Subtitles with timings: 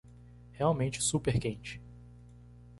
[0.53, 1.79] Realmente super quente